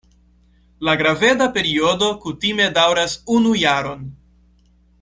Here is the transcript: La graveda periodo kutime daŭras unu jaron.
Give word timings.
La 0.87 0.95
graveda 1.01 1.47
periodo 1.57 2.07
kutime 2.25 2.67
daŭras 2.79 3.15
unu 3.37 3.53
jaron. 3.67 4.05